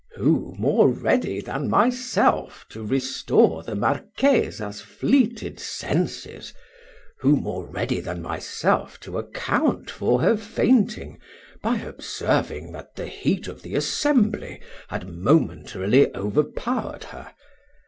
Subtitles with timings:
[0.15, 6.55] Who more ready than myself to restore the Marchesa's fleeted senses
[7.19, 11.19] who more ready than myself to account for her fainting,
[11.61, 17.35] by observing, that the heat of the assembly had momentarily overpowered her.